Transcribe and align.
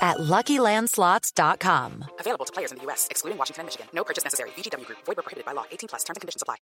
at 0.00 0.18
LuckyLandSlots.com. 0.18 2.04
Available 2.20 2.44
to 2.44 2.52
players 2.52 2.72
in 2.72 2.78
the 2.78 2.84
U.S., 2.84 3.08
excluding 3.10 3.38
Washington 3.38 3.62
and 3.62 3.66
Michigan. 3.66 3.88
No 3.92 4.04
purchase 4.04 4.24
necessary. 4.24 4.50
VGW 4.50 4.86
Group. 4.86 4.98
Void 5.04 5.16
were 5.16 5.22
prohibited 5.22 5.44
by 5.44 5.52
law. 5.52 5.64
18 5.70 5.88
plus. 5.88 6.04
Terms 6.04 6.16
and 6.16 6.20
conditions 6.20 6.42
apply. 6.42 6.56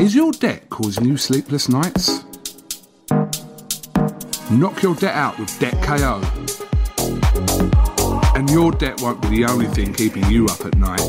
Is 0.00 0.14
your 0.14 0.32
debt 0.32 0.68
causing 0.70 1.04
you 1.04 1.16
sleepless 1.16 1.68
nights? 1.68 2.24
Knock 4.50 4.82
your 4.82 4.94
debt 4.96 5.14
out 5.14 5.38
with 5.38 5.58
Debt 5.58 5.80
KO. 5.82 6.20
And 8.36 8.50
your 8.50 8.72
debt 8.72 9.00
won't 9.00 9.22
be 9.22 9.28
the 9.28 9.44
only 9.48 9.66
thing 9.66 9.94
keeping 9.94 10.24
you 10.30 10.46
up 10.46 10.64
at 10.66 10.76
night. 10.76 11.00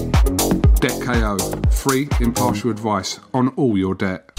Debt 0.79 1.01
KO. 1.01 1.37
Free, 1.71 2.07
impartial 2.19 2.69
advice 2.71 3.19
on 3.33 3.49
all 3.49 3.77
your 3.77 3.95
debt. 3.95 4.29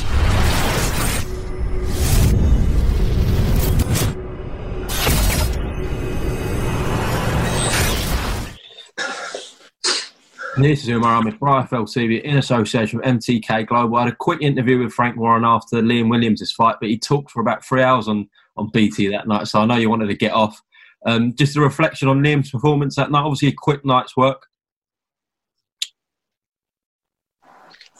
This 10.58 10.84
is 10.84 10.88
Umar 10.88 11.16
Ahmed 11.16 11.38
for 11.38 11.48
IFL 11.48 11.84
TV 11.84 12.22
in 12.22 12.38
association 12.38 12.98
with 12.98 13.06
MTK 13.06 13.66
Global. 13.66 13.98
I 13.98 14.04
had 14.04 14.12
a 14.14 14.16
quick 14.16 14.40
interview 14.40 14.82
with 14.82 14.94
Frank 14.94 15.18
Warren 15.18 15.44
after 15.44 15.82
Liam 15.82 16.08
Williams' 16.08 16.50
fight, 16.50 16.76
but 16.80 16.88
he 16.88 16.98
talked 16.98 17.30
for 17.30 17.40
about 17.40 17.62
three 17.62 17.82
hours 17.82 18.08
on, 18.08 18.26
on 18.56 18.70
BT 18.70 19.08
that 19.08 19.28
night, 19.28 19.48
so 19.48 19.60
I 19.60 19.66
know 19.66 19.76
you 19.76 19.90
wanted 19.90 20.06
to 20.06 20.16
get 20.16 20.32
off. 20.32 20.62
Um, 21.04 21.34
just 21.34 21.58
a 21.58 21.60
reflection 21.60 22.08
on 22.08 22.22
Liam's 22.22 22.50
performance 22.50 22.96
that 22.96 23.10
night. 23.10 23.20
Obviously, 23.20 23.48
a 23.48 23.52
quick 23.52 23.84
night's 23.84 24.16
work. 24.16 24.46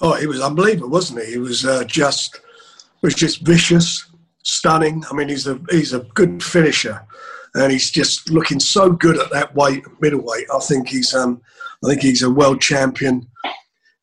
Oh, 0.01 0.15
he 0.15 0.27
was 0.27 0.41
unbelievable, 0.41 0.89
wasn't 0.89 1.27
he? 1.27 1.33
He 1.33 1.39
was 1.39 1.67
uh, 1.67 1.85
just 1.85 2.41
was 3.03 3.15
just 3.15 3.45
vicious, 3.45 4.11
stunning. 4.45 5.05
I 5.11 5.15
mean, 5.15 5.29
he's 5.29 5.47
a 5.47 5.61
he's 5.71 5.93
a 5.93 6.01
good 6.15 6.43
finisher, 6.43 7.07
and 7.57 7.73
he's 7.73 7.91
just 7.91 8.31
looking 8.31 8.61
so 8.61 8.91
good 8.91 9.19
at 9.19 9.31
that 9.31 9.55
weight, 9.55 9.83
middleweight. 10.01 10.47
I 10.55 10.59
think 10.61 10.89
he's 10.89 11.15
um, 11.15 11.41
I 11.85 11.89
think 11.89 12.03
he's 12.03 12.23
a 12.23 12.31
world 12.31 12.61
champion 12.61 13.27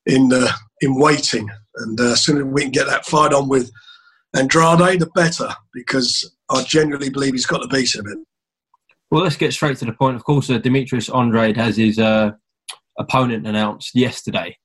in 0.05 0.31
uh, 0.33 0.51
in 0.81 0.95
waiting. 0.95 1.49
And 1.77 1.99
uh, 1.99 2.11
as 2.11 2.23
soon 2.23 2.37
as 2.37 2.43
we 2.43 2.63
can 2.63 2.71
get 2.71 2.87
that 2.87 3.05
fight 3.05 3.33
on 3.33 3.49
with 3.49 3.71
Andrade, 4.35 4.99
the 4.99 5.09
better, 5.15 5.49
because 5.73 6.35
I 6.49 6.63
genuinely 6.63 7.09
believe 7.09 7.33
he's 7.33 7.45
got 7.45 7.61
the 7.61 7.67
beat 7.67 7.95
of 7.95 8.05
it. 8.07 8.17
Well, 9.09 9.23
let's 9.23 9.37
get 9.37 9.53
straight 9.53 9.77
to 9.77 9.85
the 9.85 9.93
point. 9.93 10.15
Of 10.15 10.23
course, 10.23 10.49
uh, 10.49 10.57
Demetrius 10.57 11.09
Andrade 11.09 11.57
has 11.57 11.77
his 11.77 11.99
uh, 11.99 12.31
opponent 12.97 13.45
announced 13.45 13.91
yesterday. 13.93 14.57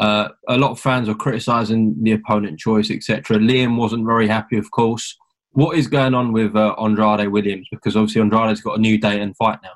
Uh, 0.00 0.28
a 0.48 0.58
lot 0.58 0.72
of 0.72 0.80
fans 0.80 1.08
are 1.08 1.14
criticising 1.14 1.94
the 2.02 2.12
opponent 2.12 2.58
choice, 2.58 2.90
etc. 2.90 3.38
Liam 3.38 3.76
wasn't 3.76 4.06
very 4.06 4.26
happy, 4.26 4.56
of 4.56 4.70
course. 4.70 5.16
What 5.52 5.76
is 5.76 5.86
going 5.86 6.14
on 6.14 6.32
with 6.32 6.56
uh, 6.56 6.74
Andrade 6.78 7.28
Williams? 7.28 7.68
Because 7.70 7.96
obviously 7.96 8.22
Andrade's 8.22 8.60
got 8.60 8.78
a 8.78 8.80
new 8.80 8.98
date 8.98 9.20
and 9.20 9.36
fight 9.36 9.58
now. 9.62 9.72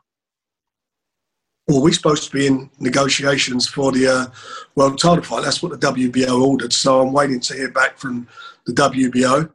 Well, 1.69 1.83
we're 1.83 1.93
supposed 1.93 2.25
to 2.25 2.31
be 2.31 2.47
in 2.47 2.71
negotiations 2.79 3.67
for 3.67 3.91
the 3.91 4.07
uh, 4.07 4.27
world 4.77 4.99
title 4.99 5.25
fight. 5.25 5.43
That's 5.43 5.63
what 5.63 5.79
the 5.79 5.87
WBO 5.87 6.41
ordered. 6.41 6.73
So 6.73 7.01
I'm 7.01 7.13
waiting 7.13 7.41
to 7.41 7.55
hear 7.55 7.71
back 7.71 7.99
from 7.99 8.29
the 8.67 8.73
WBO. 8.73 9.51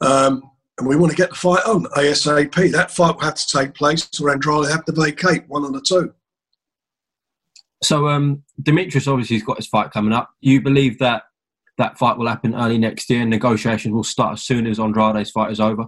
Um, 0.00 0.50
and 0.78 0.86
we 0.86 0.96
want 0.96 1.10
to 1.10 1.16
get 1.16 1.30
the 1.30 1.36
fight 1.36 1.64
on 1.66 1.84
ASAP. 1.96 2.72
That 2.72 2.90
fight 2.90 3.16
will 3.16 3.22
have 3.22 3.34
to 3.34 3.58
take 3.58 3.74
place 3.74 4.08
or 4.20 4.30
Andrade 4.30 4.70
have 4.70 4.84
to 4.84 4.92
vacate 4.92 5.48
one 5.48 5.64
of 5.64 5.72
the 5.72 5.80
two. 5.80 6.14
So 7.82 8.08
um, 8.08 8.42
Demetrius 8.62 9.08
obviously 9.08 9.36
has 9.36 9.44
got 9.44 9.56
his 9.56 9.66
fight 9.66 9.90
coming 9.90 10.12
up. 10.12 10.30
You 10.40 10.60
believe 10.60 10.98
that 11.00 11.24
that 11.78 11.98
fight 11.98 12.18
will 12.18 12.28
happen 12.28 12.54
early 12.54 12.78
next 12.78 13.10
year 13.10 13.20
and 13.20 13.30
negotiations 13.30 13.94
will 13.94 14.04
start 14.04 14.34
as 14.34 14.42
soon 14.42 14.66
as 14.66 14.78
Andrade's 14.78 15.30
fight 15.30 15.50
is 15.50 15.60
over? 15.60 15.86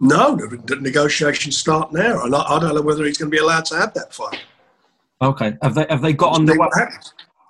No, 0.00 0.36
the, 0.36 0.78
negotiations 0.80 1.56
start 1.56 1.92
now. 1.92 2.18
I, 2.18 2.56
I 2.56 2.58
don't 2.58 2.74
know 2.74 2.82
whether 2.82 3.04
he's 3.04 3.18
going 3.18 3.30
to 3.30 3.34
be 3.34 3.40
allowed 3.40 3.64
to 3.66 3.76
have 3.76 3.94
that 3.94 4.12
fight. 4.12 4.40
Okay. 5.22 5.56
Have 5.62 5.74
they 5.74 5.86
have 5.88 6.02
they 6.02 6.12
got 6.12 6.34
underway? 6.34 6.68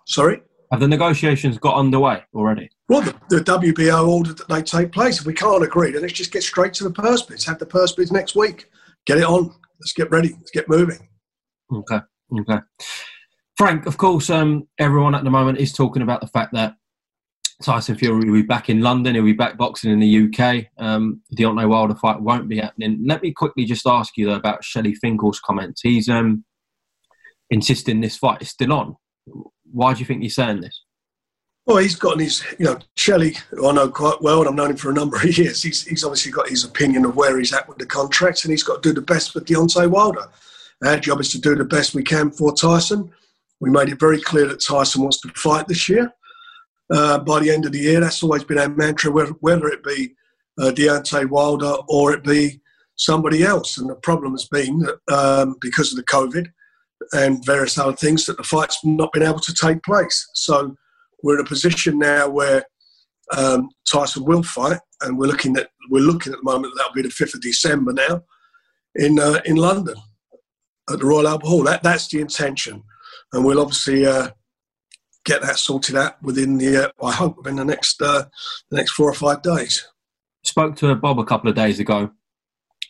Sorry? 0.06 0.42
Have 0.70 0.80
the 0.80 0.88
negotiations 0.88 1.56
got 1.58 1.76
underway 1.76 2.22
already? 2.34 2.68
Well, 2.88 3.00
the, 3.00 3.14
the 3.28 3.40
WBO 3.40 4.08
ordered 4.08 4.38
that 4.38 4.48
they 4.48 4.62
take 4.62 4.92
place. 4.92 5.20
If 5.20 5.26
we 5.26 5.32
can't 5.32 5.64
agree, 5.64 5.92
then 5.92 6.02
let's 6.02 6.14
just 6.14 6.32
get 6.32 6.42
straight 6.42 6.74
to 6.74 6.84
the 6.84 6.90
purse 6.90 7.22
bids. 7.22 7.44
Have 7.46 7.58
the 7.58 7.66
purse 7.66 7.92
bids 7.92 8.12
next 8.12 8.36
week. 8.36 8.68
Get 9.06 9.18
it 9.18 9.24
on. 9.24 9.54
Let's 9.80 9.92
get 9.92 10.10
ready. 10.10 10.30
Let's 10.30 10.50
get 10.50 10.68
moving. 10.68 11.08
Okay. 11.72 12.00
Okay. 12.40 12.58
Frank, 13.56 13.86
of 13.86 13.96
course, 13.96 14.30
um, 14.30 14.68
everyone 14.78 15.14
at 15.14 15.24
the 15.24 15.30
moment 15.30 15.58
is 15.58 15.72
talking 15.72 16.02
about 16.02 16.20
the 16.20 16.26
fact 16.26 16.52
that 16.54 16.74
Tyson 17.62 17.96
Fury 17.96 18.30
will 18.30 18.40
be 18.40 18.42
back 18.42 18.68
in 18.68 18.80
London. 18.80 19.14
He'll 19.14 19.24
be 19.24 19.32
back 19.32 19.56
boxing 19.56 19.92
in 19.92 20.00
the 20.00 20.24
UK. 20.24 20.66
Um, 20.78 21.22
the 21.30 21.44
Deontay 21.44 21.68
Wilder 21.68 21.94
fight 21.94 22.20
won't 22.20 22.48
be 22.48 22.58
happening. 22.58 23.00
Let 23.06 23.22
me 23.22 23.32
quickly 23.32 23.64
just 23.64 23.86
ask 23.86 24.16
you 24.16 24.26
though 24.26 24.34
about 24.34 24.64
Shelly 24.64 24.94
Finkel's 24.94 25.40
comments. 25.40 25.80
He's 25.80 26.08
um, 26.08 26.44
insisting 27.50 28.00
this 28.00 28.16
fight 28.16 28.42
is 28.42 28.50
still 28.50 28.72
on. 28.72 28.96
Why 29.70 29.94
do 29.94 30.00
you 30.00 30.06
think 30.06 30.22
he's 30.22 30.34
saying 30.34 30.60
this? 30.60 30.82
Well, 31.66 31.78
he's 31.78 31.96
got 31.96 32.20
his, 32.20 32.44
you 32.58 32.66
know, 32.66 32.78
Shelly, 32.96 33.36
I 33.52 33.72
know 33.72 33.88
quite 33.88 34.20
well, 34.20 34.40
and 34.40 34.48
I've 34.48 34.54
known 34.54 34.70
him 34.70 34.76
for 34.76 34.90
a 34.90 34.94
number 34.94 35.16
of 35.16 35.24
years. 35.38 35.62
He's, 35.62 35.82
he's 35.82 36.04
obviously 36.04 36.30
got 36.30 36.48
his 36.48 36.64
opinion 36.64 37.06
of 37.06 37.16
where 37.16 37.38
he's 37.38 37.54
at 37.54 37.66
with 37.68 37.78
the 37.78 37.86
contract, 37.86 38.44
and 38.44 38.50
he's 38.50 38.62
got 38.62 38.82
to 38.82 38.88
do 38.90 38.94
the 38.94 39.06
best 39.06 39.32
for 39.32 39.40
Deontay 39.40 39.88
Wilder. 39.88 40.28
Our 40.84 40.98
job 40.98 41.20
is 41.20 41.30
to 41.32 41.40
do 41.40 41.54
the 41.54 41.64
best 41.64 41.94
we 41.94 42.02
can 42.02 42.30
for 42.30 42.54
Tyson. 42.54 43.10
We 43.60 43.70
made 43.70 43.88
it 43.88 43.98
very 43.98 44.20
clear 44.20 44.46
that 44.48 44.62
Tyson 44.62 45.00
wants 45.00 45.20
to 45.22 45.28
fight 45.28 45.66
this 45.66 45.88
year. 45.88 46.12
Uh, 46.90 47.18
by 47.18 47.40
the 47.40 47.50
end 47.50 47.64
of 47.64 47.72
the 47.72 47.78
year, 47.78 48.00
that's 48.00 48.22
always 48.22 48.44
been 48.44 48.58
our 48.58 48.68
mantra, 48.68 49.10
whether, 49.10 49.68
it 49.68 49.82
be 49.82 50.14
uh, 50.60 50.70
Deontay 50.70 51.28
Wilder 51.30 51.74
or 51.88 52.12
it 52.12 52.22
be 52.22 52.60
somebody 52.96 53.42
else. 53.42 53.78
And 53.78 53.88
the 53.88 53.96
problem 53.96 54.32
has 54.32 54.46
been 54.46 54.80
that 54.80 54.98
um, 55.12 55.56
because 55.60 55.92
of 55.92 55.96
the 55.96 56.04
COVID 56.04 56.46
and 57.12 57.44
various 57.44 57.78
other 57.78 57.96
things, 57.96 58.26
that 58.26 58.36
the 58.36 58.42
fight's 58.42 58.84
not 58.84 59.12
been 59.12 59.22
able 59.22 59.40
to 59.40 59.54
take 59.54 59.82
place. 59.82 60.28
So 60.34 60.76
we're 61.22 61.38
in 61.38 61.46
a 61.46 61.48
position 61.48 61.98
now 61.98 62.28
where 62.28 62.64
um, 63.36 63.70
Tyson 63.90 64.24
will 64.24 64.42
fight, 64.42 64.78
and 65.00 65.18
we're 65.18 65.26
looking 65.26 65.56
at 65.56 65.70
we're 65.90 66.00
looking 66.00 66.32
at 66.32 66.38
the 66.38 66.44
moment 66.44 66.74
that 66.74 66.82
that'll 66.82 66.94
be 66.94 67.02
the 67.02 67.10
fifth 67.10 67.34
of 67.34 67.40
December 67.40 67.92
now 67.92 68.22
in 68.96 69.18
uh, 69.18 69.40
in 69.46 69.56
London 69.56 69.96
at 70.90 70.98
the 70.98 71.06
Royal 71.06 71.28
Albert 71.28 71.46
Hall. 71.46 71.64
That 71.64 71.82
that's 71.82 72.08
the 72.08 72.20
intention, 72.20 72.82
and 73.32 73.44
we'll 73.44 73.60
obviously 73.60 74.06
uh, 74.06 74.28
get 75.24 75.42
that 75.42 75.58
sorted 75.58 75.96
out 75.96 76.22
within 76.22 76.58
the 76.58 76.86
uh, 76.86 76.88
I 77.04 77.12
hope 77.12 77.38
within 77.38 77.56
the 77.56 77.64
next 77.64 78.00
uh, 78.00 78.24
the 78.70 78.76
next 78.76 78.92
four 78.92 79.08
or 79.08 79.14
five 79.14 79.42
days. 79.42 79.86
Spoke 80.44 80.76
to 80.76 80.94
Bob 80.94 81.18
a 81.18 81.24
couple 81.24 81.48
of 81.48 81.56
days 81.56 81.80
ago, 81.80 82.10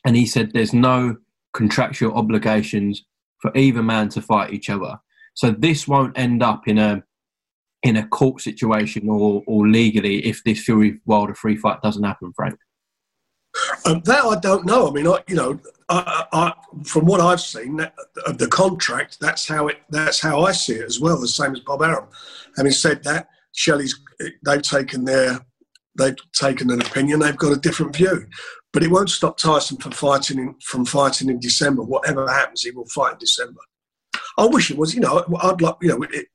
and 0.05 0.17
he 0.17 0.27
said 0.27 0.53
there's 0.53 0.75
no 0.75 1.17
contractual 1.53 2.15
obligations 2.15 3.05
for 3.39 3.57
either 3.57 3.83
man 3.83 4.09
to 4.11 4.23
fight 4.23 4.53
each 4.53 4.69
other. 4.71 4.99
So 5.35 5.51
this 5.51 5.87
won't 5.87 6.19
end 6.19 6.43
up 6.43 6.67
in 6.67 6.79
a 6.79 7.03
in 7.83 7.97
a 7.97 8.07
court 8.09 8.41
situation 8.41 9.09
or, 9.09 9.43
or 9.47 9.69
legally 9.69 10.25
if 10.25 10.43
this 10.43 10.65
Fury 10.65 11.01
Wilder 11.05 11.35
free 11.35 11.57
fight 11.57 11.83
doesn't 11.83 12.03
happen, 12.03 12.33
Frank. 12.35 12.59
Um, 13.85 14.01
that 14.07 14.25
I 14.25 14.41
don't 14.41 14.65
know. 14.65 14.89
I 14.89 14.91
mean, 14.91 15.07
I, 15.07 15.19
you 15.29 15.37
know, 15.37 15.61
I, 15.89 16.53
from 16.85 17.07
what 17.07 17.21
I've 17.21 17.41
seen 17.41 17.81
of 17.81 17.93
uh, 18.27 18.33
the 18.33 18.49
contract, 18.49 19.19
that's 19.21 19.47
how 19.47 19.69
it. 19.69 19.79
That's 19.91 20.21
how 20.21 20.43
I 20.43 20.53
see 20.53 20.75
it 20.75 20.85
as 20.85 21.01
well. 21.01 21.21
The 21.21 21.29
same 21.29 21.53
as 21.53 21.61
Bob 21.61 21.83
Arum. 21.83 22.07
Having 22.57 22.73
said 22.73 23.05
that, 23.05 23.29
Shelly's 23.53 23.99
they've 24.45 24.63
taken 24.63 25.05
their 25.05 25.41
they've 25.97 26.17
taken 26.33 26.71
an 26.71 26.81
opinion. 26.81 27.21
They've 27.21 27.37
got 27.37 27.57
a 27.57 27.61
different 27.61 27.95
view, 27.95 28.27
but 28.73 28.83
it 28.83 28.91
won't 28.91 29.11
stop 29.11 29.37
Tyson 29.37 29.77
from 29.77 29.93
fighting 29.93 30.39
in, 30.39 30.55
from 30.63 30.85
fighting 30.85 31.29
in 31.29 31.39
December. 31.39 31.83
Whatever 31.83 32.29
happens, 32.29 32.63
he 32.63 32.71
will 32.71 32.87
fight 32.87 33.13
in 33.13 33.19
December. 33.19 33.61
I 34.39 34.47
wish 34.47 34.71
it 34.71 34.79
was. 34.79 34.95
You 34.95 35.01
know, 35.01 35.25
I'd 35.43 35.61
like. 35.61 35.77
You 35.83 35.89
know, 35.89 36.03
it, 36.11 36.27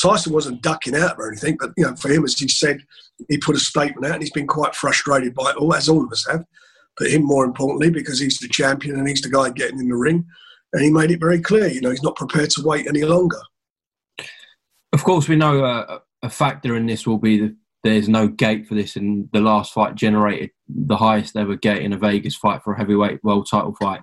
Tyson 0.00 0.32
wasn't 0.32 0.62
ducking 0.62 0.96
out 0.96 1.16
or 1.18 1.28
anything, 1.28 1.56
but 1.58 1.72
you 1.76 1.84
know, 1.84 1.96
for 1.96 2.08
him, 2.08 2.24
as 2.24 2.38
he 2.38 2.48
said, 2.48 2.80
he 3.28 3.38
put 3.38 3.56
a 3.56 3.60
statement 3.60 4.06
out, 4.06 4.14
and 4.14 4.22
he's 4.22 4.32
been 4.32 4.46
quite 4.46 4.74
frustrated 4.74 5.34
by 5.34 5.50
it 5.50 5.56
all, 5.56 5.74
as 5.74 5.88
all 5.88 6.04
of 6.04 6.12
us 6.12 6.26
have. 6.28 6.44
But 6.98 7.10
him 7.10 7.24
more 7.24 7.44
importantly, 7.44 7.90
because 7.90 8.20
he's 8.20 8.38
the 8.38 8.48
champion 8.48 8.96
and 8.96 9.08
he's 9.08 9.20
the 9.20 9.30
guy 9.30 9.50
getting 9.50 9.80
in 9.80 9.88
the 9.88 9.96
ring, 9.96 10.24
and 10.72 10.82
he 10.82 10.90
made 10.90 11.10
it 11.10 11.20
very 11.20 11.40
clear. 11.40 11.68
You 11.68 11.80
know, 11.80 11.90
he's 11.90 12.02
not 12.02 12.16
prepared 12.16 12.50
to 12.50 12.62
wait 12.62 12.86
any 12.86 13.02
longer. 13.02 13.40
Of 14.92 15.04
course, 15.04 15.28
we 15.28 15.36
know 15.36 15.64
uh, 15.64 15.98
a 16.22 16.30
factor 16.30 16.76
in 16.76 16.86
this 16.86 17.06
will 17.06 17.18
be 17.18 17.38
that 17.38 17.54
there's 17.82 18.08
no 18.08 18.28
gate 18.28 18.66
for 18.66 18.74
this, 18.74 18.96
and 18.96 19.28
the 19.32 19.40
last 19.40 19.72
fight 19.72 19.94
generated 19.94 20.50
the 20.68 20.96
highest 20.96 21.36
ever 21.36 21.54
gate 21.54 21.82
in 21.82 21.92
a 21.92 21.98
Vegas 21.98 22.34
fight 22.34 22.62
for 22.62 22.72
a 22.72 22.78
heavyweight 22.78 23.22
world 23.22 23.46
title 23.50 23.74
fight. 23.74 24.00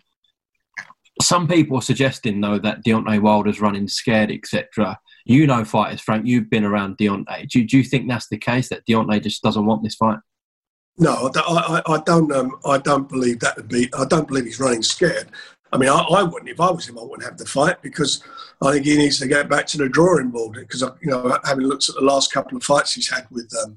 Some 1.21 1.47
people 1.47 1.77
are 1.77 1.81
suggesting 1.81 2.41
though 2.41 2.57
that 2.59 2.83
Deontay 2.83 3.21
Wilder's 3.21 3.61
running 3.61 3.87
scared, 3.87 4.31
etc. 4.31 4.99
You 5.25 5.45
know 5.45 5.63
fighters, 5.63 6.01
Frank. 6.01 6.25
You've 6.25 6.49
been 6.49 6.63
around 6.63 6.97
Deontay. 6.97 7.49
Do, 7.49 7.63
do 7.63 7.77
you 7.77 7.83
think 7.83 8.07
that's 8.07 8.29
the 8.29 8.37
case 8.37 8.69
that 8.69 8.85
Deontay 8.87 9.21
just 9.23 9.43
doesn't 9.43 9.65
want 9.65 9.83
this 9.83 9.95
fight? 9.95 10.19
No, 10.97 11.31
I, 11.35 11.81
I, 11.87 11.93
I 11.93 12.01
don't. 12.05 12.31
Um, 12.31 12.59
I 12.65 12.77
don't 12.77 13.09
believe 13.09 13.39
that 13.39 13.55
would 13.57 13.67
be. 13.67 13.89
I 13.97 14.05
don't 14.05 14.27
believe 14.27 14.45
he's 14.45 14.59
running 14.59 14.83
scared. 14.83 15.29
I 15.71 15.77
mean, 15.77 15.89
I, 15.89 15.97
I, 15.97 16.21
wouldn't. 16.21 16.51
If 16.51 16.61
I 16.61 16.69
was 16.69 16.87
him, 16.87 16.99
I 16.99 17.03
wouldn't 17.03 17.27
have 17.27 17.37
the 17.37 17.47
fight 17.47 17.81
because 17.81 18.21
I 18.61 18.71
think 18.71 18.85
he 18.85 18.95
needs 18.95 19.17
to 19.19 19.27
get 19.27 19.49
back 19.49 19.65
to 19.67 19.77
the 19.79 19.89
drawing 19.89 20.29
board. 20.29 20.53
Because 20.53 20.81
you 21.01 21.09
know, 21.09 21.35
having 21.43 21.65
looked 21.65 21.89
at 21.89 21.95
the 21.95 22.01
last 22.01 22.31
couple 22.31 22.55
of 22.55 22.63
fights 22.63 22.93
he's 22.93 23.09
had 23.09 23.25
with 23.31 23.51
um, 23.63 23.75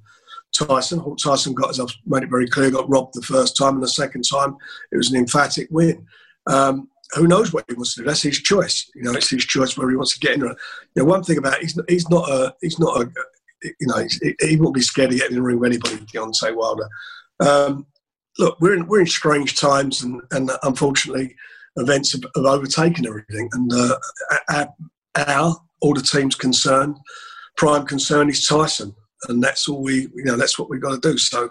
Tyson, 0.53 1.17
Tyson 1.17 1.55
got, 1.55 1.71
as 1.71 1.81
I've 1.81 1.95
made 2.05 2.23
it 2.23 2.31
very 2.31 2.49
clear, 2.49 2.71
got 2.71 2.89
robbed 2.89 3.15
the 3.15 3.23
first 3.23 3.57
time, 3.57 3.75
and 3.75 3.83
the 3.83 3.89
second 3.89 4.23
time 4.23 4.57
it 4.93 4.99
was 4.99 5.11
an 5.11 5.17
emphatic 5.17 5.69
win. 5.71 6.07
Um, 6.47 6.91
who 7.15 7.27
knows 7.27 7.53
what 7.53 7.65
he 7.69 7.75
wants 7.75 7.95
to 7.95 8.03
do? 8.03 8.07
That's 8.07 8.23
his 8.23 8.41
choice. 8.41 8.91
You 8.95 9.05
know, 9.05 9.13
it's 9.13 9.31
his 9.31 9.47
choice 9.47 9.79
where 9.79 9.89
he 9.89 9.97
wants 9.97 10.19
to 10.19 10.21
get 10.21 10.35
in. 10.35 10.41
You 10.41 10.55
know, 10.97 11.05
one 11.05 11.23
thing 11.23 11.39
about 11.39 11.55
it, 11.55 11.63
he's 11.63 11.81
he's 11.89 12.11
not 12.11 12.29
a 12.29 12.55
he's 12.61 12.79
not 12.79 13.01
a 13.01 13.11
you 13.63 13.87
know 13.87 14.07
he 14.41 14.57
won't 14.57 14.75
be 14.75 14.81
scared 14.81 15.13
of 15.13 15.19
getting 15.19 15.37
in 15.37 15.43
the 15.43 15.47
ring 15.47 15.59
with 15.59 15.71
anybody. 15.71 15.97
Deontay 15.97 16.55
Wilder. 16.55 16.89
Um, 17.41 17.87
look, 18.39 18.61
we're 18.61 18.75
in 18.75 18.87
we're 18.87 19.01
in 19.01 19.07
strange 19.07 19.59
times, 19.59 20.03
and 20.03 20.21
and 20.33 20.51
unfortunately, 20.63 21.35
events 21.77 22.13
have, 22.13 22.23
have 22.35 22.45
overtaken 22.45 23.07
everything. 23.07 23.49
And 23.53 23.73
uh, 23.73 23.99
our, 24.51 24.69
our 25.17 25.57
all 25.81 25.95
the 25.95 26.03
teams 26.03 26.35
concerned, 26.35 26.97
prime 27.57 27.87
concern 27.87 28.29
is 28.29 28.47
Tyson, 28.47 28.95
and 29.29 29.43
that's 29.43 29.69
all 29.69 29.83
we 29.83 30.09
you 30.15 30.25
know 30.25 30.37
that's 30.37 30.59
what 30.59 30.71
we've 30.71 30.83
got 30.83 31.01
to 31.01 31.13
do. 31.13 31.19
So 31.19 31.51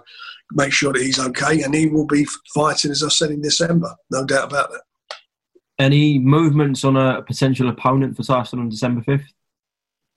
make 0.52 0.72
sure 0.72 0.94
that 0.94 1.02
he's 1.02 1.20
okay, 1.20 1.64
and 1.64 1.74
he 1.74 1.88
will 1.88 2.08
be 2.08 2.26
fighting, 2.54 2.92
as 2.92 3.04
I 3.04 3.10
said, 3.10 3.32
in 3.32 3.42
December. 3.42 3.96
No 4.12 4.26
doubt 4.26 4.52
about 4.52 4.72
that. 4.72 4.82
Any 5.78 6.20
movements 6.20 6.86
on 6.86 6.96
a 6.96 7.22
potential 7.22 7.68
opponent 7.68 8.16
for 8.16 8.24
Tyson 8.24 8.60
on 8.60 8.70
December 8.70 9.02
fifth? 9.02 9.35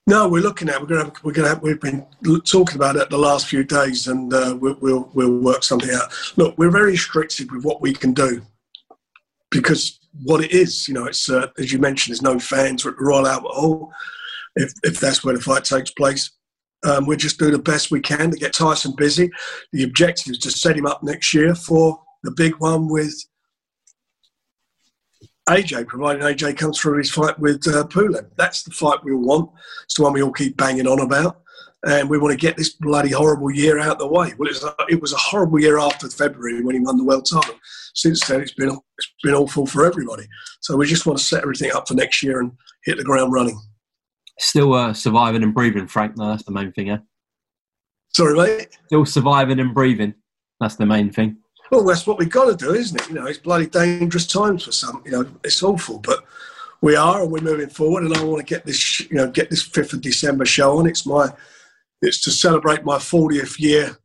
No, 0.08 0.26
we're 0.26 0.40
looking 0.40 0.70
at. 0.70 0.80
We're 0.80 0.86
going 0.86 1.10
to. 1.10 1.20
We're 1.22 1.34
going 1.34 1.54
to. 1.54 1.60
We've 1.60 1.78
been 1.78 2.06
talking 2.40 2.76
about 2.76 2.96
it 2.96 3.10
the 3.10 3.18
last 3.18 3.46
few 3.46 3.62
days, 3.62 4.08
and 4.08 4.32
uh, 4.32 4.56
we'll, 4.58 5.10
we'll, 5.12 5.38
work 5.38 5.62
something 5.62 5.90
out. 5.90 6.10
Look, 6.36 6.56
we're 6.56 6.70
very 6.70 6.92
restricted 6.92 7.52
with 7.52 7.62
what 7.62 7.82
we 7.82 7.92
can 7.92 8.14
do 8.14 8.40
because 9.50 10.00
what 10.22 10.42
it 10.42 10.50
is, 10.50 10.88
you 10.88 10.94
know, 10.94 11.04
it's 11.04 11.28
uh, 11.28 11.48
as 11.58 11.74
you 11.74 11.78
mentioned, 11.78 12.14
there's 12.14 12.22
no 12.22 12.38
fans 12.38 12.86
at 12.86 12.96
the 12.96 13.04
Royal 13.04 13.26
Albert 13.26 13.50
Hall. 13.50 13.92
If 14.56 14.72
if 14.82 14.98
that's 14.98 15.22
where 15.22 15.36
the 15.36 15.42
fight 15.42 15.64
takes 15.64 15.90
place, 15.90 16.30
um, 16.86 17.04
we're 17.04 17.16
just 17.16 17.38
doing 17.38 17.52
the 17.52 17.58
best 17.58 17.90
we 17.90 18.00
can 18.00 18.30
to 18.30 18.38
get 18.38 18.54
Tyson 18.54 18.94
busy. 18.96 19.30
The 19.74 19.82
objective 19.82 20.32
is 20.32 20.38
to 20.38 20.50
set 20.50 20.78
him 20.78 20.86
up 20.86 21.02
next 21.02 21.34
year 21.34 21.54
for 21.54 22.00
the 22.22 22.30
big 22.30 22.54
one 22.60 22.88
with 22.88 23.14
AJ, 25.48 25.86
providing 25.86 26.22
AJ 26.22 26.56
comes 26.58 26.78
through 26.78 26.98
his 26.98 27.10
fight 27.10 27.38
with 27.38 27.66
uh, 27.66 27.84
Pulev. 27.84 28.28
That's 28.36 28.62
the 28.62 28.70
fight 28.70 29.02
we 29.02 29.12
all 29.12 29.24
want. 29.24 29.50
It's 29.84 29.94
the 29.94 30.02
one 30.02 30.12
we 30.12 30.22
all 30.22 30.32
keep 30.32 30.56
banging 30.56 30.86
on 30.86 31.00
about. 31.00 31.40
And 31.86 32.10
we 32.10 32.18
want 32.18 32.32
to 32.32 32.36
get 32.36 32.56
this 32.56 32.70
bloody 32.70 33.10
horrible 33.10 33.50
year 33.50 33.78
out 33.78 33.92
of 33.92 33.98
the 33.98 34.06
way. 34.06 34.34
Well, 34.36 34.48
it 34.48 34.54
was, 34.54 34.64
a, 34.64 34.74
it 34.88 35.00
was 35.00 35.12
a 35.12 35.16
horrible 35.16 35.60
year 35.60 35.78
after 35.78 36.08
February 36.08 36.62
when 36.62 36.74
he 36.74 36.80
won 36.80 36.98
the 36.98 37.04
world 37.04 37.26
title. 37.30 37.54
Since 37.94 38.26
then, 38.26 38.40
it's 38.40 38.52
been 38.52 38.68
it's 38.68 39.12
been 39.22 39.34
awful 39.34 39.64
for 39.64 39.86
everybody. 39.86 40.26
So 40.60 40.76
we 40.76 40.86
just 40.86 41.06
want 41.06 41.18
to 41.18 41.24
set 41.24 41.42
everything 41.42 41.72
up 41.72 41.88
for 41.88 41.94
next 41.94 42.22
year 42.22 42.40
and 42.40 42.52
hit 42.84 42.98
the 42.98 43.04
ground 43.04 43.32
running. 43.32 43.60
Still 44.40 44.74
uh, 44.74 44.92
surviving 44.92 45.42
and 45.42 45.54
breathing, 45.54 45.86
Frank. 45.86 46.16
No, 46.16 46.28
that's 46.28 46.44
the 46.44 46.52
main 46.52 46.72
thing, 46.72 46.88
yeah. 46.88 46.98
Sorry, 48.10 48.36
mate. 48.36 48.68
Still 48.86 49.06
surviving 49.06 49.60
and 49.60 49.74
breathing. 49.74 50.14
That's 50.60 50.76
the 50.76 50.86
main 50.86 51.10
thing. 51.10 51.38
Well, 51.70 51.84
that's 51.84 52.06
what 52.06 52.18
we've 52.18 52.30
got 52.30 52.46
to 52.46 52.56
do, 52.56 52.74
isn't 52.74 53.00
it? 53.00 53.08
You 53.08 53.16
know, 53.16 53.26
it's 53.26 53.38
bloody 53.38 53.66
dangerous 53.66 54.26
times 54.26 54.64
for 54.64 54.72
some. 54.72 55.02
You 55.04 55.12
know, 55.12 55.26
it's 55.44 55.62
awful, 55.62 55.98
but 55.98 56.24
we 56.80 56.96
are, 56.96 57.22
and 57.22 57.30
we're 57.30 57.40
moving 57.40 57.68
forward. 57.68 58.04
And 58.04 58.14
I 58.14 58.24
want 58.24 58.46
to 58.46 58.54
get 58.54 58.64
this, 58.64 59.00
you 59.00 59.16
know, 59.16 59.30
get 59.30 59.50
this 59.50 59.62
fifth 59.62 59.92
of 59.92 60.00
December 60.00 60.46
show 60.46 60.78
on. 60.78 60.86
It's 60.86 61.04
my, 61.04 61.28
it's 62.00 62.22
to 62.22 62.30
celebrate 62.30 62.84
my 62.84 62.96
40th 62.96 63.58
year 63.58 63.98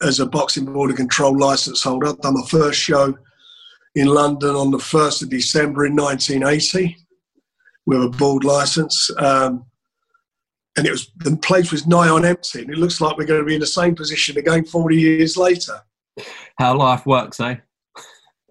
as 0.00 0.20
a 0.20 0.26
boxing 0.26 0.64
Board 0.64 0.90
of 0.90 0.96
Control 0.96 1.36
license 1.36 1.82
holder. 1.82 2.08
I've 2.08 2.20
done 2.20 2.34
my 2.34 2.46
first 2.48 2.80
show 2.80 3.18
in 3.94 4.06
London 4.06 4.54
on 4.54 4.70
the 4.70 4.78
1st 4.78 5.24
of 5.24 5.30
December 5.30 5.86
in 5.86 5.96
1980 5.96 6.96
with 7.84 8.02
a 8.02 8.08
board 8.08 8.44
license. 8.44 9.10
Um, 9.18 9.64
and 10.76 10.86
it 10.86 10.92
was 10.92 11.10
the 11.16 11.36
place 11.36 11.72
was 11.72 11.88
nigh 11.88 12.08
on 12.08 12.24
empty, 12.24 12.60
and 12.60 12.70
it 12.70 12.78
looks 12.78 13.00
like 13.00 13.16
we're 13.16 13.26
going 13.26 13.40
to 13.40 13.46
be 13.46 13.54
in 13.54 13.60
the 13.60 13.66
same 13.66 13.96
position 13.96 14.38
again 14.38 14.64
40 14.64 14.96
years 14.96 15.36
later 15.36 15.82
how 16.58 16.76
life 16.76 17.06
works, 17.06 17.40
eh? 17.40 17.56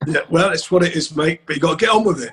yeah, 0.05 0.21
well, 0.29 0.51
it's 0.51 0.69
what 0.69 0.83
it 0.83 0.95
is, 0.95 1.15
mate. 1.15 1.41
But 1.45 1.55
you 1.55 1.61
got 1.61 1.79
to 1.79 1.85
get 1.85 1.93
on 1.93 2.03
with 2.03 2.23
it. 2.23 2.31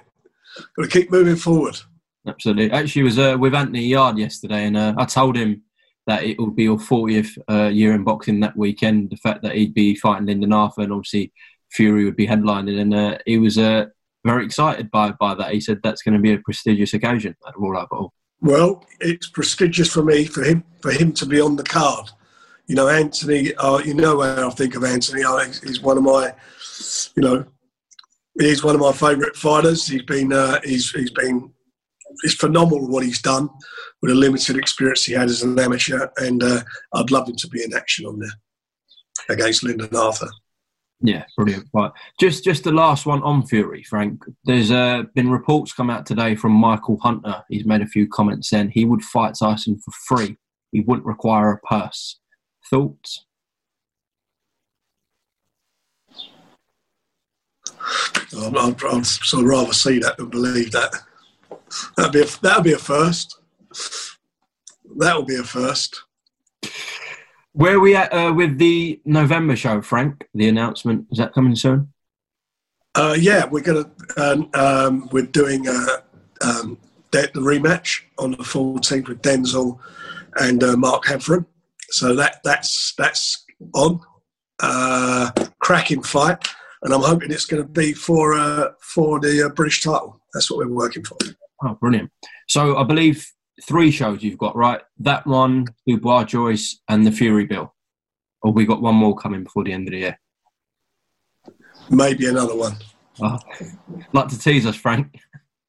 Got 0.76 0.82
to 0.84 0.88
keep 0.88 1.10
moving 1.10 1.36
forward. 1.36 1.78
Absolutely. 2.26 2.70
Actually, 2.70 3.02
was 3.02 3.18
uh, 3.18 3.36
with 3.38 3.54
Anthony 3.54 3.86
Yarde 3.86 4.18
yesterday, 4.18 4.64
and 4.64 4.76
uh, 4.76 4.94
I 4.96 5.04
told 5.04 5.36
him 5.36 5.62
that 6.06 6.24
it 6.24 6.38
would 6.38 6.56
be 6.56 6.64
your 6.64 6.78
40th 6.78 7.38
uh, 7.50 7.68
year 7.68 7.94
in 7.94 8.04
boxing 8.04 8.40
that 8.40 8.56
weekend. 8.56 9.10
The 9.10 9.16
fact 9.16 9.42
that 9.42 9.54
he'd 9.54 9.74
be 9.74 9.94
fighting 9.94 10.26
Lyndon 10.26 10.52
Arthur, 10.52 10.82
and 10.82 10.92
obviously 10.92 11.32
Fury 11.72 12.04
would 12.04 12.16
be 12.16 12.26
headlining, 12.26 12.80
and 12.80 12.94
uh, 12.94 13.18
he 13.26 13.38
was 13.38 13.58
uh, 13.58 13.86
very 14.24 14.44
excited 14.44 14.90
by 14.90 15.12
by 15.12 15.34
that. 15.34 15.52
He 15.52 15.60
said 15.60 15.80
that's 15.82 16.02
going 16.02 16.14
to 16.14 16.20
be 16.20 16.32
a 16.32 16.38
prestigious 16.38 16.94
occasion 16.94 17.36
at 17.46 17.58
Royal 17.58 17.80
Albert 17.80 18.10
Well, 18.40 18.84
it's 19.00 19.28
prestigious 19.28 19.92
for 19.92 20.02
me 20.02 20.24
for 20.24 20.42
him 20.44 20.64
for 20.80 20.92
him 20.92 21.12
to 21.14 21.26
be 21.26 21.40
on 21.40 21.56
the 21.56 21.64
card 21.64 22.10
you 22.66 22.74
know, 22.74 22.88
Anthony, 22.88 23.54
uh, 23.56 23.78
you 23.78 23.94
know 23.94 24.20
how 24.20 24.48
I 24.48 24.50
think 24.52 24.74
of 24.74 24.84
Anthony. 24.84 25.22
he's 25.62 25.80
one 25.80 25.98
of 25.98 26.02
my, 26.02 26.32
you 27.16 27.22
know, 27.22 27.44
he's 28.38 28.64
one 28.64 28.74
of 28.74 28.80
my 28.80 28.92
favourite 28.92 29.36
fighters. 29.36 29.86
He's 29.86 30.02
been, 30.02 30.32
uh, 30.32 30.60
he's, 30.64 30.90
he's 30.90 31.10
been, 31.10 31.52
it's 32.22 32.34
phenomenal 32.34 32.88
what 32.88 33.04
he's 33.04 33.20
done 33.20 33.48
with 34.00 34.10
the 34.10 34.14
limited 34.14 34.56
experience 34.56 35.04
he 35.04 35.12
had 35.12 35.28
as 35.28 35.42
an 35.42 35.58
amateur. 35.58 36.08
And 36.18 36.42
uh, 36.42 36.62
I'd 36.94 37.10
love 37.10 37.28
him 37.28 37.36
to 37.36 37.48
be 37.48 37.62
in 37.62 37.74
action 37.74 38.06
on 38.06 38.18
there 38.18 38.32
against 39.28 39.62
Lyndon 39.62 39.94
Arthur. 39.94 40.30
Yeah, 41.00 41.24
brilliant. 41.36 41.68
Right. 41.74 41.90
Just 42.18 42.44
just 42.44 42.64
the 42.64 42.72
last 42.72 43.04
one 43.04 43.22
on 43.22 43.46
Fury, 43.46 43.82
Frank. 43.82 44.22
There's 44.44 44.70
uh, 44.70 45.02
been 45.14 45.30
reports 45.30 45.72
come 45.72 45.90
out 45.90 46.06
today 46.06 46.34
from 46.34 46.52
Michael 46.52 46.98
Hunter. 47.02 47.42
He's 47.50 47.66
made 47.66 47.82
a 47.82 47.86
few 47.86 48.08
comments 48.08 48.48
saying 48.48 48.70
he 48.70 48.86
would 48.86 49.02
fight 49.02 49.34
Tyson 49.38 49.78
for 49.78 49.90
free. 50.06 50.38
He 50.72 50.80
wouldn't 50.80 51.06
require 51.06 51.50
a 51.50 51.60
purse. 51.66 52.18
Thoughts? 52.70 53.26
I'd, 58.36 58.56
I'd, 58.56 59.06
sort 59.06 59.44
of 59.44 59.48
rather 59.48 59.72
see 59.72 59.98
that 60.00 60.16
than 60.16 60.28
believe 60.28 60.72
that. 60.72 60.92
That'd 61.96 62.12
be 62.12 62.22
a, 62.22 62.26
that'd 62.42 62.64
be 62.64 62.72
a 62.72 62.78
first. 62.78 63.38
That 64.96 65.16
will 65.16 65.24
be 65.24 65.36
a 65.36 65.44
first. 65.44 66.02
Where 67.52 67.76
are 67.76 67.80
we 67.80 67.94
at 67.94 68.12
uh, 68.12 68.32
with 68.32 68.58
the 68.58 69.00
November 69.04 69.54
show, 69.54 69.80
Frank? 69.80 70.26
The 70.34 70.48
announcement 70.48 71.06
is 71.12 71.18
that 71.18 71.32
coming 71.32 71.54
soon? 71.54 71.92
Uh, 72.94 73.16
yeah, 73.18 73.44
we're 73.46 73.62
gonna 73.62 73.90
um, 74.16 74.50
um, 74.54 75.08
we're 75.12 75.26
doing 75.26 75.68
uh, 75.68 75.98
um, 76.44 76.78
the 77.10 77.40
rematch 77.40 78.02
on 78.18 78.32
the 78.32 78.38
14th 78.38 79.08
with 79.08 79.22
Denzel 79.22 79.78
and 80.36 80.62
uh, 80.62 80.76
Mark 80.76 81.04
Heffron. 81.04 81.46
So 81.90 82.14
that 82.16 82.40
that's 82.44 82.94
that's 82.98 83.44
on. 83.74 84.00
Uh, 84.60 85.30
cracking 85.58 86.02
fight, 86.02 86.38
and 86.82 86.94
I'm 86.94 87.02
hoping 87.02 87.32
it's 87.32 87.44
going 87.44 87.62
to 87.62 87.68
be 87.68 87.92
for 87.92 88.34
uh, 88.34 88.70
for 88.80 89.18
the 89.18 89.46
uh, 89.46 89.48
British 89.48 89.82
title. 89.82 90.20
That's 90.32 90.50
what 90.50 90.58
we're 90.58 90.72
working 90.72 91.04
for. 91.04 91.16
Oh, 91.64 91.74
brilliant! 91.80 92.10
So 92.48 92.76
I 92.76 92.84
believe 92.84 93.26
three 93.62 93.90
shows 93.90 94.22
you've 94.22 94.38
got, 94.38 94.56
right? 94.56 94.80
That 94.98 95.26
one, 95.26 95.66
Dubois 95.86 96.24
Joyce, 96.24 96.80
and 96.88 97.06
the 97.06 97.12
Fury 97.12 97.46
Bill. 97.46 97.74
Or 98.42 98.52
we 98.52 98.66
got 98.66 98.82
one 98.82 98.94
more 98.94 99.16
coming 99.16 99.44
before 99.44 99.64
the 99.64 99.72
end 99.72 99.88
of 99.88 99.92
the 99.92 99.98
year. 99.98 100.20
Maybe 101.90 102.26
another 102.26 102.56
one. 102.56 102.76
Oh, 103.20 103.38
like 104.12 104.28
to 104.28 104.38
tease 104.38 104.66
us, 104.66 104.76
Frank. 104.76 105.18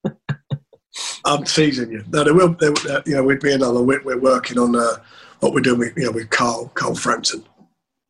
I'm 1.26 1.44
teasing 1.44 1.92
you. 1.92 2.04
No, 2.10 2.24
there 2.24 2.34
will. 2.34 2.54
There, 2.54 2.74
you 3.06 3.16
know, 3.16 3.24
we'd 3.24 3.40
be 3.40 3.54
another. 3.54 3.82
We're, 3.82 4.04
we're 4.04 4.20
working 4.20 4.58
on 4.60 4.76
uh, 4.76 4.98
what 5.46 5.54
we're 5.54 5.62
doing. 5.62 5.80
With, 5.80 5.96
you 5.96 6.06
know, 6.06 6.12
with 6.12 6.30
Carl 6.30 6.72
Carl 6.74 6.96
Frampton. 6.96 7.44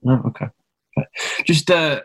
Oh, 0.08 0.22
okay. 0.27 0.46
okay. 0.98 1.08
Just 1.46 1.70
uh, 1.70 2.01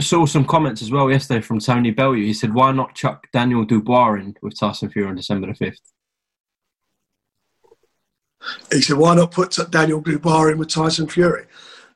saw 0.00 0.24
some 0.24 0.44
comments 0.44 0.82
as 0.82 0.90
well 0.90 1.10
yesterday 1.10 1.40
from 1.40 1.58
Tony 1.58 1.90
Bellew. 1.90 2.16
He 2.16 2.32
said, 2.32 2.54
"Why 2.54 2.70
not 2.72 2.94
chuck 2.94 3.26
Daniel 3.32 3.64
Dubois 3.64 4.14
in 4.14 4.36
with 4.40 4.58
Tyson 4.58 4.88
Fury 4.90 5.08
on 5.08 5.16
December 5.16 5.48
the 5.48 5.64
5th? 5.64 5.76
He 8.72 8.80
said, 8.80 8.96
"Why 8.96 9.14
not 9.14 9.32
put 9.32 9.58
Daniel 9.70 10.00
Dubois 10.00 10.48
in 10.48 10.58
with 10.58 10.68
Tyson 10.68 11.08
Fury? 11.08 11.46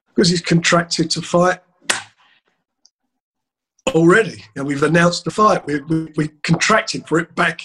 Because 0.09 0.29
he's 0.29 0.43
contracted 0.43 1.11
to 1.11 1.23
fight 1.23 1.61
already, 3.95 4.45
and 4.57 4.67
we've 4.67 4.83
announced 4.83 5.25
the 5.25 5.31
fight. 5.31 5.65
We, 5.67 5.81
we, 5.83 6.13
we 6.17 6.29
contracted 6.43 7.07
for 7.07 7.19
it 7.21 7.35
back. 7.37 7.63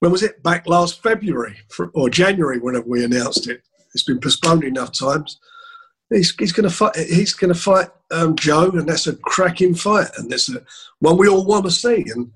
When 0.00 0.12
was 0.12 0.22
it? 0.22 0.42
Back 0.42 0.66
last 0.66 1.02
February 1.02 1.56
for, 1.68 1.90
or 1.94 2.10
January, 2.10 2.58
whenever 2.58 2.88
we 2.88 3.04
announced 3.04 3.48
it. 3.48 3.62
It's 3.94 4.04
been 4.04 4.20
postponed 4.20 4.64
enough 4.64 4.92
times. 4.92 5.38
He's, 6.10 6.34
he's 6.38 6.52
going 6.52 6.68
to 6.68 6.74
fight. 6.74 6.96
He's 6.96 7.34
going 7.34 7.52
to 7.52 7.58
fight 7.58 7.88
um, 8.10 8.36
Joe, 8.36 8.70
and 8.70 8.88
that's 8.88 9.06
a 9.06 9.16
cracking 9.16 9.74
fight, 9.74 10.08
and 10.18 10.30
that's 10.30 10.48
a, 10.50 10.62
one 10.98 11.16
we 11.16 11.28
all 11.28 11.44
want 11.44 11.64
to 11.64 11.70
see. 11.70 12.04
And 12.14 12.30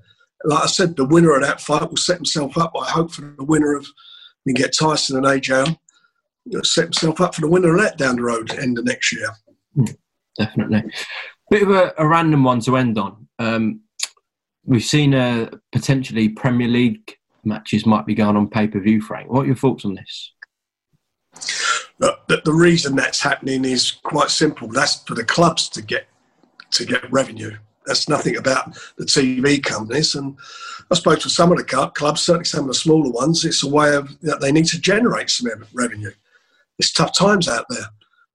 like 0.45 0.65
I 0.65 0.67
said, 0.67 0.97
the 0.97 1.05
winner 1.05 1.35
of 1.35 1.43
that 1.43 1.61
fight 1.61 1.89
will 1.89 1.97
set 1.97 2.17
himself 2.17 2.57
up. 2.57 2.73
I 2.81 2.91
hope 2.91 3.11
for 3.11 3.35
the 3.37 3.45
winner 3.45 3.77
of 3.77 3.87
we 4.45 4.53
get 4.53 4.77
Tyson 4.77 5.17
and 5.17 5.27
AJ 5.27 5.77
know, 6.47 6.63
set 6.63 6.85
himself 6.85 7.21
up 7.21 7.35
for 7.35 7.41
the 7.41 7.49
winner 7.49 7.75
of 7.75 7.81
that 7.81 7.99
down 7.99 8.17
the 8.17 8.23
road 8.23 8.51
end 8.59 8.79
of 8.79 8.85
next 8.85 9.13
year. 9.13 9.29
Mm, 9.77 9.97
definitely. 10.39 10.85
Bit 11.51 11.63
of 11.63 11.71
a, 11.71 11.95
a, 11.99 12.07
random 12.07 12.45
one 12.45 12.61
to 12.61 12.77
end 12.77 12.99
on. 12.99 13.29
Um, 13.39 13.81
we've 14.65 14.85
seen 14.85 15.15
uh, 15.15 15.51
potentially 15.73 16.29
Premier 16.29 16.69
League 16.69 17.17
matches 17.45 17.87
might 17.87 18.07
be 18.07 18.15
going 18.15 18.37
on 18.37 18.49
pay 18.49 18.67
per 18.67 18.81
view. 18.81 19.01
Frank, 19.01 19.31
what 19.31 19.43
are 19.43 19.47
your 19.47 19.57
thoughts 19.57 19.85
on 19.85 19.95
this? 19.95 20.33
Look, 22.29 22.45
the, 22.45 22.51
the 22.51 22.57
reason 22.57 22.97
that's 22.97 23.21
happening 23.21 23.65
is 23.65 23.93
quite 24.03 24.31
simple. 24.31 24.69
That's 24.69 25.03
for 25.03 25.15
the 25.15 25.25
clubs 25.25 25.69
to 25.71 25.83
get 25.83 26.07
to 26.73 26.85
get 26.85 27.11
revenue. 27.11 27.57
That's 27.87 28.09
nothing 28.09 28.37
about 28.37 28.77
the 28.99 29.05
TV 29.05 29.63
companies. 29.63 30.15
And 30.17 30.37
I 30.91 30.95
spoke 30.97 31.21
to 31.21 31.31
some 31.31 31.53
of 31.53 31.59
the 31.59 31.65
clubs, 31.95 32.23
certainly 32.23 32.45
some 32.45 32.63
of 32.63 32.69
the 32.69 32.75
smaller 32.75 33.11
ones. 33.11 33.45
It's 33.45 33.63
a 33.63 33.69
way 33.69 33.95
of 33.95 34.19
that 34.23 34.41
they 34.41 34.51
need 34.51 34.67
to 34.67 34.81
generate 34.81 35.31
some 35.31 35.49
revenue. 35.73 36.11
It's 36.79 36.93
tough 36.93 37.17
times 37.17 37.49
out 37.49 37.67
there, 37.69 37.87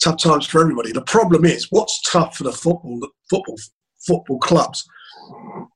tough 0.01 0.21
times 0.21 0.45
for 0.45 0.61
everybody. 0.61 0.93
The 0.93 1.01
problem 1.01 1.45
is, 1.45 1.67
what's 1.69 2.01
tough 2.01 2.37
for 2.37 2.45
the 2.45 2.53
football 2.53 2.99
football 3.29 3.57
football 3.99 4.39
clubs 4.39 4.87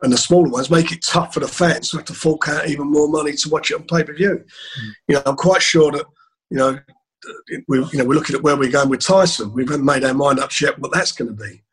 and 0.01 0.11
the 0.11 0.17
smaller 0.17 0.49
ones 0.49 0.69
make 0.69 0.91
it 0.91 1.05
tough 1.05 1.33
for 1.33 1.39
the 1.39 1.47
fans 1.47 1.89
to 1.89 1.97
have 1.97 2.05
to 2.05 2.13
fork 2.13 2.47
out 2.47 2.67
even 2.67 2.91
more 2.91 3.07
money 3.07 3.33
to 3.33 3.49
watch 3.49 3.71
it 3.71 3.75
on 3.75 3.83
pay 3.83 4.03
per 4.03 4.13
view. 4.13 4.43
Mm. 4.43 4.91
You 5.07 5.15
know, 5.15 5.21
I'm 5.25 5.35
quite 5.35 5.61
sure 5.61 5.91
that 5.91 6.05
you 6.49 6.57
know 6.57 6.79
we 7.67 7.79
you 7.79 7.97
know 7.97 8.05
we're 8.05 8.15
looking 8.15 8.35
at 8.35 8.43
where 8.43 8.57
we're 8.57 8.71
going 8.71 8.89
with 8.89 9.01
Tyson. 9.01 9.53
We 9.53 9.63
haven't 9.63 9.85
made 9.85 10.03
our 10.03 10.13
mind 10.13 10.39
up 10.39 10.51
yet 10.59 10.79
what 10.79 10.91
that's 10.93 11.11
going 11.11 11.35
to 11.35 11.43
be 11.43 11.63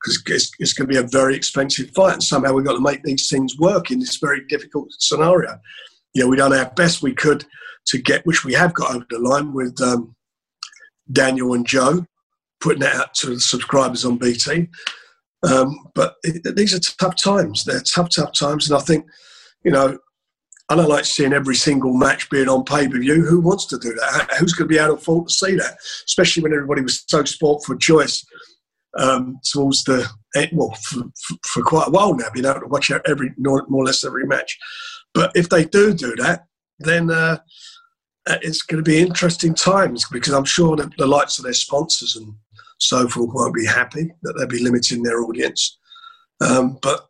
because 0.00 0.22
it's, 0.26 0.52
it's, 0.58 0.72
going 0.72 0.88
to 0.88 0.92
be 0.94 0.98
a 0.98 1.08
very 1.08 1.34
expensive 1.34 1.90
fight, 1.90 2.14
and 2.14 2.22
somehow 2.22 2.52
we've 2.52 2.64
got 2.64 2.74
to 2.74 2.80
make 2.80 3.02
these 3.02 3.28
things 3.28 3.58
work 3.58 3.90
in 3.90 3.98
this 3.98 4.16
very 4.16 4.44
difficult 4.48 4.88
scenario. 4.98 5.58
You 6.14 6.22
know, 6.22 6.28
we've 6.28 6.38
done 6.38 6.52
our 6.52 6.70
best 6.70 7.02
we 7.02 7.14
could 7.14 7.44
to 7.86 7.98
get, 7.98 8.24
which 8.24 8.44
we 8.44 8.52
have 8.54 8.74
got 8.74 8.94
over 8.94 9.06
the 9.10 9.18
line 9.18 9.52
with 9.52 9.80
um, 9.80 10.14
Daniel 11.10 11.54
and 11.54 11.66
Joe, 11.66 12.04
putting 12.60 12.80
that 12.80 12.94
out 12.94 13.14
to 13.14 13.26
the 13.28 13.40
subscribers 13.40 14.04
on 14.04 14.18
BT. 14.18 14.68
Um, 15.42 15.88
but 15.94 16.16
it, 16.22 16.56
these 16.56 16.74
are 16.74 16.94
tough 16.98 17.16
times. 17.16 17.64
They're 17.64 17.80
tough, 17.80 18.10
tough 18.14 18.32
times, 18.32 18.70
and 18.70 18.78
I 18.78 18.82
think, 18.82 19.06
you 19.64 19.70
know, 19.70 19.98
I 20.70 20.76
don't 20.76 20.88
like 20.88 21.06
seeing 21.06 21.32
every 21.32 21.54
single 21.54 21.94
match 21.94 22.28
being 22.28 22.48
on 22.48 22.64
pay 22.64 22.88
per 22.88 22.98
view. 22.98 23.24
Who 23.24 23.40
wants 23.40 23.64
to 23.66 23.78
do 23.78 23.94
that? 23.94 24.36
Who's 24.38 24.52
going 24.52 24.68
to 24.68 24.74
be 24.74 24.80
out 24.80 24.90
of 24.90 25.02
fault 25.02 25.28
to 25.28 25.34
see 25.34 25.54
that? 25.56 25.78
Especially 26.04 26.42
when 26.42 26.52
everybody 26.52 26.82
was 26.82 27.04
so 27.08 27.24
sport 27.24 27.64
for 27.64 27.74
choice 27.76 28.24
um, 28.98 29.38
towards 29.50 29.84
the 29.84 30.06
well 30.52 30.76
for, 30.82 31.04
for, 31.46 31.62
quite 31.62 31.88
a 31.88 31.90
while 31.90 32.14
now, 32.14 32.26
being 32.32 32.46
able 32.46 32.60
to 32.60 32.66
watch 32.66 32.90
every 33.06 33.32
more 33.38 33.64
or 33.70 33.84
less 33.84 34.04
every 34.04 34.26
match. 34.26 34.58
But 35.14 35.32
if 35.34 35.48
they 35.48 35.64
do 35.64 35.94
do 35.94 36.14
that, 36.16 36.46
then 36.78 37.10
uh, 37.10 37.38
uh, 38.28 38.38
it's 38.42 38.62
going 38.62 38.82
to 38.82 38.88
be 38.88 39.00
interesting 39.00 39.54
times 39.54 40.06
because 40.12 40.34
I'm 40.34 40.44
sure 40.44 40.76
that 40.76 40.96
the 40.98 41.06
likes 41.06 41.38
of 41.38 41.44
their 41.44 41.54
sponsors 41.54 42.16
and 42.16 42.34
so 42.78 43.08
forth 43.08 43.30
won't 43.32 43.54
be 43.54 43.66
happy 43.66 44.12
that 44.22 44.34
they'll 44.34 44.46
be 44.46 44.62
limiting 44.62 45.02
their 45.02 45.22
audience. 45.22 45.78
Um, 46.40 46.78
but 46.82 47.08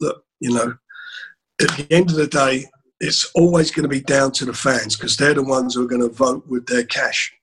look, 0.00 0.24
you 0.40 0.54
know, 0.54 0.74
at 1.60 1.68
the 1.76 1.86
end 1.90 2.10
of 2.10 2.16
the 2.16 2.26
day, 2.26 2.66
it's 3.00 3.30
always 3.34 3.70
going 3.70 3.84
to 3.84 3.88
be 3.88 4.00
down 4.00 4.30
to 4.32 4.44
the 4.44 4.52
fans 4.52 4.94
because 4.94 5.16
they're 5.16 5.34
the 5.34 5.42
ones 5.42 5.74
who 5.74 5.84
are 5.84 5.88
going 5.88 6.02
to 6.02 6.14
vote 6.14 6.46
with 6.46 6.66
their 6.66 6.84
cash, 6.84 7.34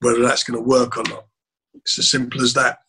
whether 0.00 0.22
that's 0.22 0.44
going 0.44 0.58
to 0.58 0.66
work 0.66 0.96
or 0.96 1.02
not. 1.04 1.26
It's 1.74 1.98
as 1.98 2.10
simple 2.10 2.40
as 2.42 2.54
that. 2.54 2.82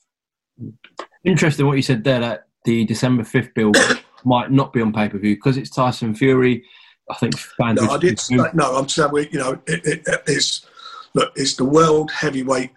Interesting 1.24 1.66
what 1.66 1.78
you 1.78 1.82
said 1.82 2.04
there 2.04 2.20
that 2.20 2.48
the 2.66 2.86
December 2.86 3.24
5th 3.24 3.54
bill 3.56 3.72
might 4.26 4.52
not 4.52 4.72
be 4.72 4.82
on 4.82 4.94
pay 4.94 5.10
per 5.10 5.18
view 5.18 5.36
because 5.36 5.58
it's 5.58 5.72
Tyson 5.72 6.14
Fury. 6.14 6.64
I 7.10 7.16
think 7.16 7.38
fans. 7.38 7.82
No, 7.82 7.90
I 7.90 7.98
did 7.98 8.20
no, 8.30 8.78
I'm 8.78 8.88
saying, 8.88 9.12
we, 9.12 9.28
you 9.32 9.40
know, 9.40 9.60
it, 9.68 9.86
it, 9.86 10.22
it's, 10.28 10.66
look, 11.16 11.34
it's 11.36 11.56
the 11.56 11.66
world 11.66 12.12
heavyweight 12.12 12.72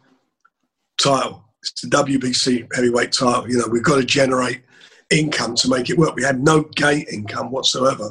title. 0.99 1.45
It's 1.63 1.83
the 1.83 1.89
WBC 1.89 2.67
heavyweight 2.75 3.13
title. 3.13 3.49
You 3.49 3.59
know, 3.59 3.69
we've 3.71 3.83
got 3.83 3.97
to 3.97 4.05
generate 4.05 4.63
income 5.11 5.55
to 5.57 5.69
make 5.69 5.91
it 5.91 5.99
work. 5.99 6.17
We 6.17 6.25
had 6.25 6.43
no 6.43 6.63
gate 6.63 7.09
income 7.13 7.51
whatsoever. 7.51 8.11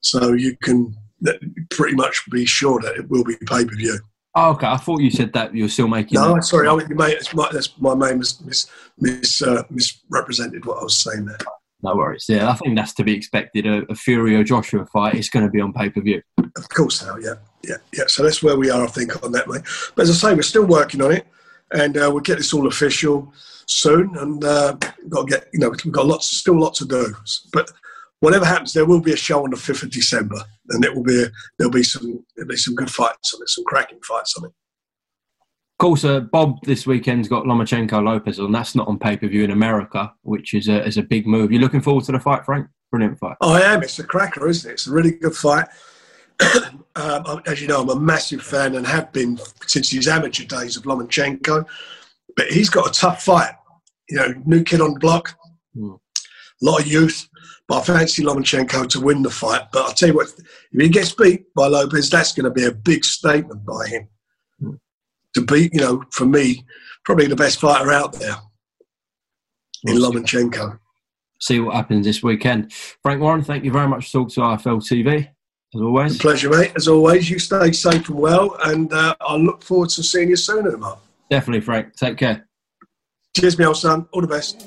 So 0.00 0.32
you 0.32 0.56
can 0.62 0.96
pretty 1.70 1.94
much 1.94 2.28
be 2.30 2.44
sure 2.46 2.80
that 2.80 2.96
it 2.96 3.08
will 3.08 3.24
be 3.24 3.36
pay 3.46 3.64
per 3.64 3.76
view. 3.76 3.98
Oh, 4.34 4.50
okay. 4.52 4.66
I 4.66 4.76
thought 4.76 5.00
you 5.00 5.10
said 5.10 5.32
that 5.32 5.54
you're 5.54 5.68
still 5.68 5.88
making. 5.88 6.20
No, 6.20 6.34
that. 6.34 6.44
sorry. 6.44 6.68
I, 6.68 6.74
you 6.74 6.94
may, 6.94 7.16
my, 7.34 7.48
that's 7.52 7.78
my 7.80 7.94
name 7.94 8.18
mis, 8.18 8.40
mis, 8.42 8.70
mis 8.98 9.42
uh, 9.42 9.64
misrepresented 9.70 10.64
what 10.64 10.78
I 10.78 10.84
was 10.84 10.98
saying 10.98 11.26
there. 11.26 11.38
No 11.82 11.96
worries. 11.96 12.26
Yeah, 12.28 12.50
I 12.50 12.54
think 12.54 12.76
that's 12.76 12.94
to 12.94 13.04
be 13.04 13.14
expected. 13.14 13.66
A, 13.66 13.82
a 13.90 13.94
Fury 13.94 14.36
or 14.36 14.44
Joshua 14.44 14.86
fight 14.86 15.14
is 15.14 15.30
going 15.30 15.46
to 15.46 15.50
be 15.50 15.60
on 15.60 15.72
pay 15.72 15.90
per 15.90 16.00
view. 16.00 16.22
Of 16.38 16.68
course, 16.68 17.04
now, 17.04 17.16
yeah, 17.16 17.34
yeah, 17.64 17.76
yeah. 17.92 18.04
So 18.06 18.22
that's 18.22 18.42
where 18.42 18.56
we 18.56 18.70
are, 18.70 18.84
I 18.84 18.86
think, 18.86 19.22
on 19.24 19.32
that, 19.32 19.48
mate. 19.48 19.62
But 19.94 20.02
as 20.02 20.10
I 20.10 20.28
say, 20.28 20.34
we're 20.34 20.42
still 20.42 20.66
working 20.66 21.02
on 21.02 21.12
it, 21.12 21.26
and 21.72 21.96
uh, 21.96 22.08
we'll 22.12 22.20
get 22.20 22.38
this 22.38 22.52
all 22.52 22.66
official 22.66 23.32
soon. 23.66 24.14
And 24.16 24.44
uh, 24.44 24.76
got 25.08 25.26
to 25.26 25.30
get, 25.30 25.48
you 25.52 25.58
know, 25.58 25.70
we've 25.70 25.92
got 25.92 26.06
lots, 26.06 26.26
still 26.28 26.60
lots 26.60 26.78
to 26.80 26.86
do. 26.86 27.16
But 27.52 27.70
whatever 28.20 28.44
happens, 28.44 28.72
there 28.72 28.86
will 28.86 29.00
be 29.00 29.12
a 29.12 29.16
show 29.16 29.44
on 29.44 29.50
the 29.50 29.56
fifth 29.56 29.82
of 29.82 29.90
December, 29.90 30.36
and 30.70 30.84
it 30.84 30.94
will 30.94 31.02
be 31.02 31.24
a, 31.24 31.26
there'll 31.58 31.72
be 31.72 31.82
some 31.82 32.24
there'll 32.36 32.48
be 32.48 32.56
some 32.56 32.74
good 32.74 32.90
fights 32.90 33.34
on 33.34 33.42
it, 33.42 33.48
some 33.48 33.64
cracking 33.64 34.00
fights 34.06 34.34
on 34.38 34.44
it. 34.44 34.52
Of 35.80 35.82
course, 35.82 36.04
uh, 36.04 36.20
Bob 36.20 36.62
this 36.64 36.86
weekend's 36.86 37.28
got 37.28 37.44
Lomachenko 37.44 38.04
Lopez 38.04 38.38
and 38.38 38.54
That's 38.54 38.74
not 38.74 38.86
on 38.86 38.98
pay 38.98 39.16
per 39.16 39.26
view 39.26 39.44
in 39.44 39.50
America, 39.50 40.12
which 40.22 40.54
is 40.54 40.68
a, 40.68 40.84
is 40.86 40.98
a 40.98 41.02
big 41.02 41.26
move. 41.26 41.50
You 41.50 41.58
looking 41.58 41.80
forward 41.80 42.04
to 42.04 42.12
the 42.12 42.20
fight, 42.20 42.44
Frank? 42.44 42.68
Brilliant 42.90 43.18
fight. 43.18 43.36
Oh, 43.40 43.54
I 43.54 43.60
am. 43.60 43.82
It's 43.82 43.98
a 43.98 44.04
cracker, 44.04 44.48
isn't 44.48 44.68
it? 44.68 44.74
It's 44.74 44.86
a 44.86 44.92
really 44.92 45.12
good 45.12 45.34
fight. 45.34 45.68
um, 46.96 47.42
as 47.46 47.60
you 47.60 47.68
know, 47.68 47.82
I'm 47.82 47.88
a 47.88 47.98
massive 47.98 48.42
fan 48.42 48.74
and 48.74 48.86
have 48.86 49.12
been 49.12 49.38
since 49.66 49.90
his 49.90 50.08
amateur 50.08 50.44
days 50.44 50.76
of 50.76 50.82
Lomachenko. 50.82 51.64
But 52.36 52.48
he's 52.48 52.68
got 52.68 52.88
a 52.88 52.92
tough 52.92 53.22
fight. 53.22 53.54
You 54.08 54.16
know, 54.16 54.34
new 54.44 54.64
kid 54.64 54.80
on 54.80 54.94
the 54.94 54.98
block, 54.98 55.36
mm. 55.76 55.99
A 56.60 56.64
lot 56.64 56.80
of 56.80 56.86
youth. 56.86 57.28
But 57.68 57.88
I 57.88 57.98
fancy 57.98 58.24
Lomachenko 58.24 58.88
to 58.88 59.00
win 59.00 59.22
the 59.22 59.30
fight. 59.30 59.62
But 59.72 59.86
I'll 59.86 59.92
tell 59.92 60.08
you 60.08 60.16
what, 60.16 60.28
if 60.28 60.80
he 60.80 60.88
gets 60.88 61.12
beat 61.12 61.52
by 61.54 61.68
Lopez, 61.68 62.10
that's 62.10 62.32
going 62.32 62.44
to 62.44 62.50
be 62.50 62.66
a 62.66 62.72
big 62.72 63.04
statement 63.04 63.64
by 63.64 63.86
him. 63.86 64.08
Mm. 64.60 64.78
To 65.34 65.40
beat, 65.42 65.72
you 65.72 65.80
know, 65.80 66.02
for 66.10 66.26
me, 66.26 66.64
probably 67.04 67.28
the 67.28 67.36
best 67.36 67.60
fighter 67.60 67.92
out 67.92 68.12
there 68.14 68.36
in 69.84 69.96
Lomachenko. 69.96 70.78
See 71.40 71.60
what 71.60 71.76
happens 71.76 72.06
this 72.06 72.22
weekend. 72.22 72.72
Frank 73.02 73.22
Warren, 73.22 73.42
thank 73.42 73.64
you 73.64 73.72
very 73.72 73.88
much 73.88 74.06
for 74.06 74.24
talking 74.24 74.30
to 74.30 74.40
IFL 74.40 74.82
TV. 74.82 75.28
As 75.72 75.80
always. 75.80 76.18
pleasure, 76.18 76.50
mate. 76.50 76.72
As 76.74 76.88
always, 76.88 77.30
you 77.30 77.38
stay 77.38 77.70
safe 77.70 78.08
and 78.08 78.18
well, 78.18 78.56
and 78.64 78.92
uh, 78.92 79.14
I 79.20 79.36
look 79.36 79.62
forward 79.62 79.90
to 79.90 80.02
seeing 80.02 80.30
you 80.30 80.36
soon, 80.36 80.66
Umar. 80.66 80.98
Definitely, 81.30 81.60
Frank. 81.60 81.94
Take 81.94 82.18
care. 82.18 82.48
Cheers, 83.36 83.56
my 83.56 83.66
old 83.66 83.76
son. 83.76 84.08
All 84.12 84.20
the 84.20 84.26
best. 84.26 84.66